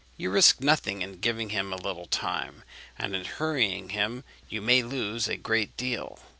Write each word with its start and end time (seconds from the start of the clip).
You 0.17 0.31
risk 0.31 0.61
nothing 0.61 1.03
in 1.03 1.19
giving 1.19 1.51
him 1.51 1.71
a 1.71 1.75
little 1.75 2.07
time, 2.07 2.63
and 2.97 3.15
in 3.15 3.23
hurrying 3.23 3.89
him 3.89 4.23
you 4.49 4.59
may 4.59 4.81
lose 4.81 5.27
a 5.27 5.37
great 5.37 5.77
deal. 5.77 6.17